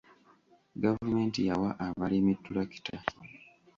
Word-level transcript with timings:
Gavumenti 0.83 1.39
yawa 1.49 1.69
abalimi 1.85 2.31
ttulakita. 2.37 2.95